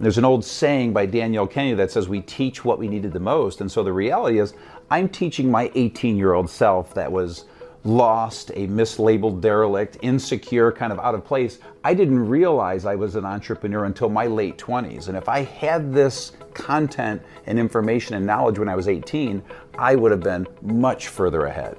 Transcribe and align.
There's 0.00 0.18
an 0.18 0.24
old 0.24 0.44
saying 0.44 0.92
by 0.92 1.06
Danielle 1.06 1.48
Kennedy 1.48 1.74
that 1.74 1.90
says 1.90 2.08
we 2.08 2.20
teach 2.20 2.64
what 2.64 2.78
we 2.78 2.86
needed 2.86 3.12
the 3.12 3.20
most. 3.20 3.60
And 3.60 3.70
so 3.70 3.82
the 3.82 3.92
reality 3.92 4.38
is, 4.38 4.54
I'm 4.90 5.08
teaching 5.08 5.50
my 5.50 5.72
18 5.74 6.16
year 6.16 6.34
old 6.34 6.48
self 6.48 6.94
that 6.94 7.10
was 7.10 7.46
lost, 7.84 8.50
a 8.50 8.68
mislabeled 8.68 9.40
derelict, 9.40 9.96
insecure, 10.02 10.70
kind 10.70 10.92
of 10.92 11.00
out 11.00 11.14
of 11.14 11.24
place. 11.24 11.58
I 11.82 11.94
didn't 11.94 12.28
realize 12.28 12.84
I 12.84 12.94
was 12.94 13.16
an 13.16 13.24
entrepreneur 13.24 13.86
until 13.86 14.08
my 14.08 14.26
late 14.26 14.56
20s. 14.56 15.08
And 15.08 15.16
if 15.16 15.28
I 15.28 15.42
had 15.42 15.92
this 15.92 16.32
content 16.54 17.22
and 17.46 17.58
information 17.58 18.14
and 18.14 18.26
knowledge 18.26 18.58
when 18.58 18.68
I 18.68 18.76
was 18.76 18.88
18, 18.88 19.42
I 19.78 19.96
would 19.96 20.12
have 20.12 20.22
been 20.22 20.46
much 20.62 21.08
further 21.08 21.46
ahead. 21.46 21.76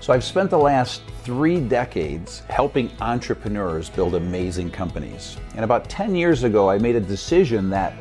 So 0.00 0.12
I've 0.12 0.24
spent 0.24 0.48
the 0.50 0.58
last 0.58 1.02
three 1.24 1.60
decades 1.60 2.42
helping 2.48 2.90
entrepreneurs 3.00 3.90
build 3.90 4.14
amazing 4.14 4.70
companies. 4.70 5.36
And 5.56 5.64
about 5.64 5.88
10 5.88 6.14
years 6.14 6.44
ago, 6.44 6.70
I 6.70 6.78
made 6.78 6.94
a 6.94 7.00
decision 7.00 7.68
that 7.70 7.94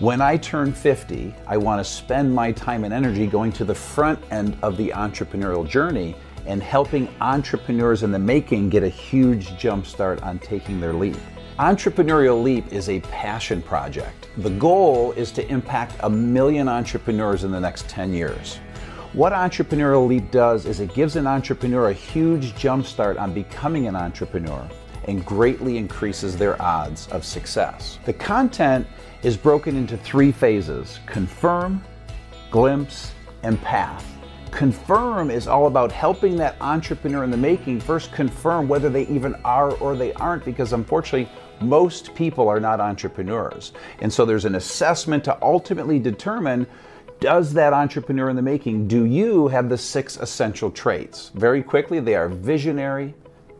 when 0.00 0.20
I 0.20 0.36
turn 0.36 0.72
50, 0.72 1.32
I 1.46 1.56
want 1.56 1.78
to 1.80 1.84
spend 1.84 2.34
my 2.34 2.52
time 2.52 2.84
and 2.84 2.92
energy 2.92 3.26
going 3.26 3.52
to 3.52 3.64
the 3.64 3.74
front 3.74 4.18
end 4.30 4.58
of 4.62 4.76
the 4.76 4.88
entrepreneurial 4.88 5.66
journey 5.66 6.16
and 6.46 6.62
helping 6.62 7.08
entrepreneurs 7.20 8.02
in 8.02 8.10
the 8.10 8.18
making 8.18 8.68
get 8.68 8.82
a 8.82 8.88
huge 8.88 9.50
jumpstart 9.50 10.22
on 10.22 10.38
taking 10.40 10.80
their 10.80 10.92
leap. 10.92 11.16
Entrepreneurial 11.58 12.42
Leap 12.42 12.70
is 12.70 12.90
a 12.90 13.00
passion 13.00 13.62
project. 13.62 14.28
The 14.36 14.50
goal 14.50 15.12
is 15.12 15.32
to 15.32 15.48
impact 15.48 15.96
a 16.00 16.10
million 16.10 16.68
entrepreneurs 16.68 17.44
in 17.44 17.50
the 17.50 17.58
next 17.58 17.88
10 17.88 18.12
years. 18.12 18.58
What 19.16 19.32
Entrepreneurial 19.32 20.06
Leap 20.06 20.30
does 20.30 20.66
is 20.66 20.78
it 20.78 20.92
gives 20.92 21.16
an 21.16 21.26
entrepreneur 21.26 21.88
a 21.88 21.94
huge 21.94 22.52
jumpstart 22.52 23.18
on 23.18 23.32
becoming 23.32 23.86
an 23.86 23.96
entrepreneur 23.96 24.68
and 25.04 25.24
greatly 25.24 25.78
increases 25.78 26.36
their 26.36 26.60
odds 26.60 27.06
of 27.06 27.24
success. 27.24 27.98
The 28.04 28.12
content 28.12 28.86
is 29.22 29.34
broken 29.34 29.74
into 29.74 29.96
three 29.96 30.32
phases 30.32 31.00
confirm, 31.06 31.82
glimpse, 32.50 33.12
and 33.42 33.58
path. 33.62 34.06
Confirm 34.50 35.30
is 35.30 35.48
all 35.48 35.66
about 35.66 35.90
helping 35.90 36.36
that 36.36 36.56
entrepreneur 36.60 37.24
in 37.24 37.30
the 37.30 37.38
making 37.38 37.80
first 37.80 38.12
confirm 38.12 38.68
whether 38.68 38.90
they 38.90 39.06
even 39.06 39.34
are 39.46 39.72
or 39.76 39.96
they 39.96 40.12
aren't, 40.14 40.44
because 40.44 40.74
unfortunately, 40.74 41.26
most 41.62 42.14
people 42.14 42.50
are 42.50 42.60
not 42.60 42.80
entrepreneurs. 42.80 43.72
And 44.00 44.12
so 44.12 44.26
there's 44.26 44.44
an 44.44 44.56
assessment 44.56 45.24
to 45.24 45.38
ultimately 45.42 45.98
determine 45.98 46.66
does 47.20 47.52
that 47.54 47.72
entrepreneur 47.72 48.28
in 48.28 48.36
the 48.36 48.42
making, 48.42 48.88
do 48.88 49.04
you 49.04 49.48
have 49.48 49.68
the 49.68 49.78
six 49.78 50.16
essential 50.16 50.70
traits? 50.70 51.30
Very 51.34 51.62
quickly, 51.62 52.00
they 52.00 52.14
are 52.14 52.28
visionary, 52.28 53.14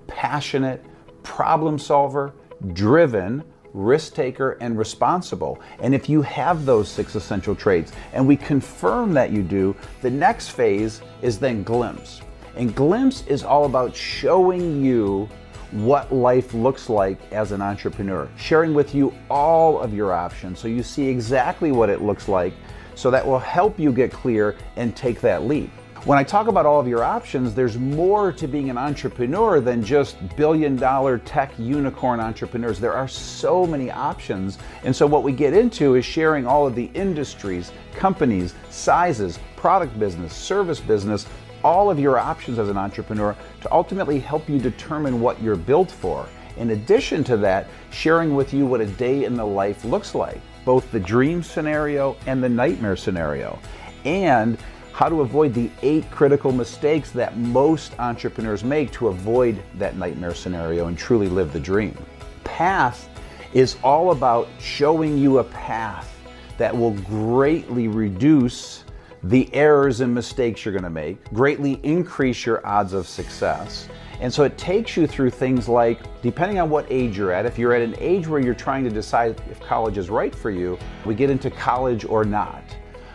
passionate, 0.06 0.84
problem 1.22 1.78
solver, 1.78 2.34
driven, 2.74 3.42
risk 3.72 4.14
taker, 4.14 4.52
and 4.60 4.78
responsible. 4.78 5.60
And 5.80 5.94
if 5.94 6.08
you 6.08 6.22
have 6.22 6.66
those 6.66 6.88
six 6.88 7.14
essential 7.14 7.54
traits, 7.54 7.92
and 8.12 8.26
we 8.26 8.36
confirm 8.36 9.14
that 9.14 9.30
you 9.30 9.42
do, 9.42 9.74
the 10.02 10.10
next 10.10 10.50
phase 10.50 11.00
is 11.22 11.38
then 11.38 11.62
glimpse. 11.62 12.20
And 12.56 12.74
glimpse 12.74 13.26
is 13.26 13.42
all 13.42 13.64
about 13.64 13.94
showing 13.94 14.84
you 14.84 15.28
what 15.72 16.12
life 16.12 16.54
looks 16.54 16.88
like 16.88 17.18
as 17.32 17.52
an 17.52 17.60
entrepreneur, 17.60 18.28
sharing 18.36 18.72
with 18.72 18.94
you 18.94 19.12
all 19.28 19.80
of 19.80 19.92
your 19.92 20.12
options 20.12 20.58
so 20.58 20.68
you 20.68 20.82
see 20.82 21.08
exactly 21.08 21.72
what 21.72 21.90
it 21.90 22.02
looks 22.02 22.28
like 22.28 22.54
so 22.96 23.10
that 23.12 23.24
will 23.24 23.38
help 23.38 23.78
you 23.78 23.92
get 23.92 24.10
clear 24.10 24.56
and 24.74 24.96
take 24.96 25.20
that 25.20 25.44
leap. 25.44 25.70
When 26.04 26.18
I 26.18 26.22
talk 26.22 26.46
about 26.46 26.66
all 26.66 26.78
of 26.78 26.86
your 26.86 27.02
options, 27.02 27.52
there's 27.52 27.78
more 27.78 28.30
to 28.30 28.46
being 28.46 28.70
an 28.70 28.78
entrepreneur 28.78 29.60
than 29.60 29.82
just 29.82 30.16
billion 30.36 30.76
dollar 30.76 31.18
tech 31.18 31.52
unicorn 31.58 32.20
entrepreneurs. 32.20 32.78
There 32.78 32.92
are 32.92 33.08
so 33.08 33.66
many 33.66 33.90
options. 33.90 34.58
And 34.84 34.94
so, 34.94 35.04
what 35.04 35.24
we 35.24 35.32
get 35.32 35.52
into 35.52 35.96
is 35.96 36.04
sharing 36.04 36.46
all 36.46 36.64
of 36.64 36.76
the 36.76 36.90
industries, 36.94 37.72
companies, 37.92 38.54
sizes, 38.70 39.40
product 39.56 39.98
business, 39.98 40.32
service 40.32 40.78
business, 40.78 41.26
all 41.64 41.90
of 41.90 41.98
your 41.98 42.20
options 42.20 42.60
as 42.60 42.68
an 42.68 42.76
entrepreneur 42.76 43.34
to 43.62 43.72
ultimately 43.72 44.20
help 44.20 44.48
you 44.48 44.60
determine 44.60 45.20
what 45.20 45.42
you're 45.42 45.56
built 45.56 45.90
for. 45.90 46.28
In 46.56 46.70
addition 46.70 47.22
to 47.24 47.36
that, 47.38 47.68
sharing 47.90 48.34
with 48.34 48.54
you 48.54 48.66
what 48.66 48.80
a 48.80 48.86
day 48.86 49.24
in 49.24 49.34
the 49.34 49.44
life 49.44 49.84
looks 49.84 50.14
like 50.14 50.40
both 50.66 50.90
the 50.90 51.00
dream 51.00 51.42
scenario 51.42 52.16
and 52.26 52.42
the 52.42 52.48
nightmare 52.48 52.96
scenario, 52.96 53.58
and 54.04 54.58
how 54.92 55.08
to 55.08 55.20
avoid 55.20 55.54
the 55.54 55.70
eight 55.82 56.10
critical 56.10 56.50
mistakes 56.50 57.12
that 57.12 57.36
most 57.36 57.92
entrepreneurs 57.98 58.64
make 58.64 58.90
to 58.90 59.08
avoid 59.08 59.62
that 59.74 59.96
nightmare 59.96 60.34
scenario 60.34 60.88
and 60.88 60.98
truly 60.98 61.28
live 61.28 61.52
the 61.52 61.60
dream. 61.60 61.96
Path 62.42 63.08
is 63.54 63.76
all 63.84 64.10
about 64.10 64.48
showing 64.58 65.16
you 65.16 65.38
a 65.38 65.44
path 65.44 66.12
that 66.58 66.76
will 66.76 66.92
greatly 66.92 67.88
reduce 67.88 68.84
the 69.22 69.52
errors 69.54 70.00
and 70.00 70.14
mistakes 70.14 70.64
you're 70.64 70.72
going 70.72 70.82
to 70.82 70.90
make, 70.90 71.22
greatly 71.32 71.74
increase 71.82 72.44
your 72.44 72.66
odds 72.66 72.92
of 72.92 73.06
success, 73.06 73.88
and 74.20 74.32
so 74.32 74.44
it 74.44 74.56
takes 74.56 74.96
you 74.96 75.06
through 75.06 75.30
things 75.30 75.68
like, 75.68 76.00
depending 76.22 76.58
on 76.58 76.70
what 76.70 76.86
age 76.90 77.18
you're 77.18 77.32
at, 77.32 77.44
if 77.46 77.58
you're 77.58 77.74
at 77.74 77.82
an 77.82 77.94
age 77.98 78.26
where 78.26 78.40
you're 78.40 78.54
trying 78.54 78.84
to 78.84 78.90
decide 78.90 79.40
if 79.50 79.60
college 79.60 79.98
is 79.98 80.08
right 80.08 80.34
for 80.34 80.50
you, 80.50 80.78
we 81.04 81.14
get 81.14 81.30
into 81.30 81.50
college 81.50 82.04
or 82.04 82.24
not. 82.24 82.64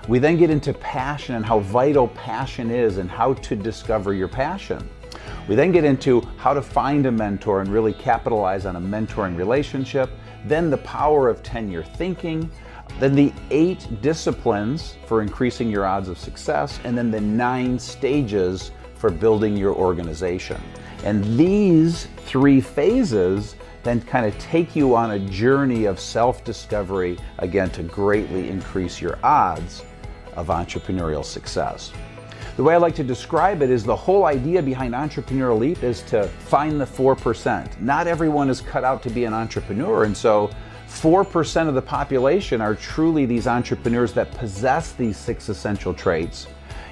We 0.07 0.19
then 0.19 0.37
get 0.37 0.49
into 0.49 0.73
passion 0.73 1.35
and 1.35 1.45
how 1.45 1.59
vital 1.59 2.07
passion 2.09 2.71
is 2.71 2.97
and 2.97 3.09
how 3.09 3.33
to 3.35 3.55
discover 3.55 4.13
your 4.13 4.27
passion. 4.27 4.89
We 5.47 5.55
then 5.55 5.71
get 5.71 5.83
into 5.83 6.21
how 6.37 6.53
to 6.53 6.61
find 6.61 7.05
a 7.05 7.11
mentor 7.11 7.61
and 7.61 7.69
really 7.69 7.93
capitalize 7.93 8.65
on 8.65 8.75
a 8.75 8.81
mentoring 8.81 9.35
relationship. 9.37 10.09
Then 10.45 10.69
the 10.69 10.77
power 10.77 11.29
of 11.29 11.43
10 11.43 11.69
year 11.69 11.83
thinking. 11.83 12.49
Then 12.99 13.15
the 13.15 13.33
eight 13.49 14.01
disciplines 14.01 14.97
for 15.05 15.21
increasing 15.21 15.69
your 15.69 15.85
odds 15.85 16.09
of 16.09 16.17
success. 16.17 16.79
And 16.83 16.97
then 16.97 17.09
the 17.11 17.21
nine 17.21 17.79
stages 17.79 18.71
for 19.01 19.09
building 19.09 19.57
your 19.57 19.73
organization. 19.73 20.61
And 21.03 21.23
these 21.37 22.05
three 22.17 22.61
phases 22.61 23.55
then 23.83 23.99
kind 24.01 24.27
of 24.27 24.37
take 24.37 24.75
you 24.75 24.95
on 24.95 25.11
a 25.11 25.19
journey 25.19 25.85
of 25.85 25.99
self 25.99 26.43
discovery, 26.43 27.17
again, 27.39 27.71
to 27.71 27.81
greatly 27.81 28.47
increase 28.47 29.01
your 29.01 29.17
odds 29.23 29.83
of 30.35 30.47
entrepreneurial 30.47 31.25
success. 31.25 31.91
The 32.57 32.63
way 32.63 32.75
I 32.75 32.77
like 32.77 32.95
to 32.95 33.03
describe 33.03 33.63
it 33.63 33.71
is 33.71 33.83
the 33.83 33.95
whole 33.95 34.25
idea 34.25 34.61
behind 34.61 34.93
Entrepreneurial 34.93 35.57
Leap 35.57 35.83
is 35.83 36.03
to 36.03 36.27
find 36.27 36.79
the 36.79 36.85
4%. 36.85 37.81
Not 37.81 38.07
everyone 38.07 38.49
is 38.49 38.61
cut 38.61 38.83
out 38.83 39.01
to 39.03 39.09
be 39.09 39.23
an 39.23 39.33
entrepreneur, 39.33 40.03
and 40.03 40.15
so 40.15 40.51
4% 40.87 41.67
of 41.67 41.73
the 41.73 41.81
population 41.81 42.61
are 42.61 42.75
truly 42.75 43.25
these 43.25 43.47
entrepreneurs 43.47 44.13
that 44.13 44.29
possess 44.31 44.91
these 44.91 45.17
six 45.17 45.49
essential 45.49 45.93
traits 45.93 46.47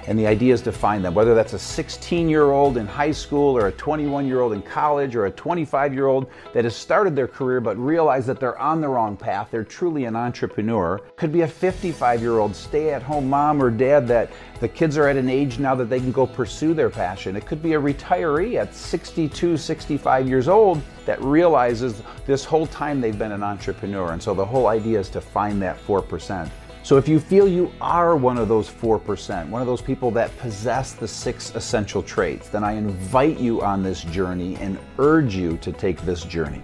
and 0.06 0.18
the 0.18 0.26
idea 0.26 0.54
is 0.54 0.62
to 0.62 0.72
find 0.72 1.04
them, 1.04 1.14
whether 1.14 1.34
that's 1.34 1.52
a 1.52 1.58
16 1.58 2.28
year 2.28 2.50
old 2.50 2.76
in 2.76 2.86
high 2.86 3.10
school 3.10 3.56
or 3.56 3.66
a 3.66 3.72
21 3.72 4.26
year 4.26 4.40
old 4.40 4.52
in 4.52 4.62
college 4.62 5.14
or 5.14 5.26
a 5.26 5.30
25 5.30 5.94
year 5.94 6.06
old 6.06 6.30
that 6.52 6.64
has 6.64 6.74
started 6.74 7.14
their 7.14 7.28
career 7.28 7.60
but 7.60 7.76
realized 7.76 8.26
that 8.26 8.40
they're 8.40 8.58
on 8.58 8.80
the 8.80 8.88
wrong 8.88 9.16
path. 9.16 9.48
They're 9.50 9.64
truly 9.64 10.04
an 10.04 10.16
entrepreneur. 10.16 11.00
Could 11.16 11.32
be 11.32 11.42
a 11.42 11.48
55 11.48 12.20
year 12.20 12.38
old 12.38 12.54
stay 12.54 12.92
at 12.92 13.02
home 13.02 13.28
mom 13.28 13.62
or 13.62 13.70
dad 13.70 14.08
that 14.08 14.30
the 14.60 14.68
kids 14.68 14.96
are 14.98 15.08
at 15.08 15.16
an 15.16 15.28
age 15.28 15.58
now 15.58 15.74
that 15.74 15.88
they 15.88 16.00
can 16.00 16.12
go 16.12 16.26
pursue 16.26 16.74
their 16.74 16.90
passion. 16.90 17.36
It 17.36 17.46
could 17.46 17.62
be 17.62 17.74
a 17.74 17.80
retiree 17.80 18.56
at 18.56 18.74
62, 18.74 19.56
65 19.56 20.28
years 20.28 20.48
old 20.48 20.82
that 21.06 21.20
realizes 21.22 22.02
this 22.26 22.44
whole 22.44 22.66
time 22.66 23.00
they've 23.00 23.18
been 23.18 23.32
an 23.32 23.42
entrepreneur. 23.42 24.12
And 24.12 24.22
so 24.22 24.34
the 24.34 24.44
whole 24.44 24.66
idea 24.66 25.00
is 25.00 25.08
to 25.10 25.20
find 25.20 25.60
that 25.62 25.78
4%. 25.86 26.50
So 26.82 26.96
if 26.96 27.06
you 27.06 27.20
feel 27.20 27.46
you 27.46 27.70
are 27.80 28.16
one 28.16 28.38
of 28.38 28.48
those 28.48 28.68
4%, 28.68 29.48
one 29.48 29.60
of 29.60 29.66
those 29.66 29.82
people 29.82 30.10
that 30.12 30.36
possess 30.38 30.92
the 30.92 31.06
six 31.06 31.54
essential 31.54 32.02
traits, 32.02 32.48
then 32.48 32.64
I 32.64 32.72
invite 32.72 33.38
you 33.38 33.62
on 33.62 33.82
this 33.82 34.02
journey 34.02 34.56
and 34.56 34.78
urge 34.98 35.34
you 35.34 35.58
to 35.58 35.72
take 35.72 36.00
this 36.02 36.24
journey. 36.24 36.62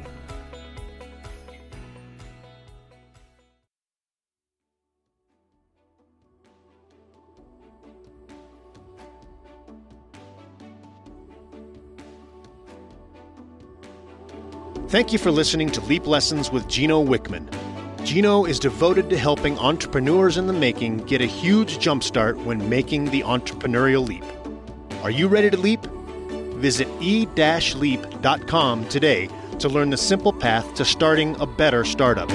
Thank 14.89 15.13
you 15.13 15.19
for 15.19 15.31
listening 15.31 15.69
to 15.73 15.81
Leap 15.83 16.07
Lessons 16.07 16.51
with 16.51 16.67
Gino 16.69 17.05
Wickman. 17.05 17.66
Gino 18.07 18.45
is 18.45 18.61
devoted 18.61 19.11
to 19.11 19.19
helping 19.19 19.59
entrepreneurs 19.59 20.37
in 20.37 20.47
the 20.47 20.53
making 20.53 20.99
get 21.07 21.21
a 21.21 21.27
huge 21.27 21.79
jumpstart 21.79 22.37
when 22.45 22.69
making 22.69 23.07
the 23.07 23.23
entrepreneurial 23.23 24.07
leap. 24.07 24.23
Are 25.03 25.11
you 25.11 25.27
ready 25.27 25.51
to 25.51 25.57
leap? 25.57 25.85
Visit 26.55 26.87
e-leap.com 27.01 28.89
today 28.89 29.29
to 29.59 29.69
learn 29.69 29.91
the 29.91 29.97
simple 29.97 30.33
path 30.33 30.73
to 30.77 30.85
starting 30.85 31.35
a 31.41 31.47
better 31.47 31.85
startup. 31.85 32.31